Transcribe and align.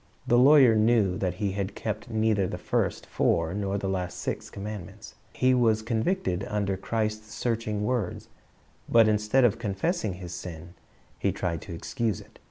The 0.25 0.39
lawyer 0.39 0.73
knew 0.75 1.15
that 1.19 1.35
he 1.35 1.51
had 1.51 1.75
kept 1.75 2.09
neither 2.09 2.47
the 2.47 2.57
first 2.57 3.05
four 3.05 3.53
nor 3.53 3.77
the 3.77 3.87
last 3.87 4.17
six 4.17 4.49
commandments. 4.49 5.13
He 5.31 5.53
was 5.53 5.83
convicted 5.83 6.43
under 6.47 6.75
Christ's 6.75 7.35
searching 7.35 7.83
words, 7.83 8.27
but 8.89 9.07
instead 9.07 9.43
of 9.45 9.59
confessing 9.59 10.13
his 10.13 10.33
sin, 10.33 10.73
he 11.19 11.31
tried 11.31 11.61
to 11.61 11.75
excuse 11.75 12.19
it. 12.19 12.39